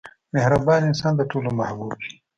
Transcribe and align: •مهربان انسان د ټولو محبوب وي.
•مهربان 0.33 0.81
انسان 0.89 1.13
د 1.17 1.21
ټولو 1.31 1.49
محبوب 1.59 1.91
وي. 1.99 2.11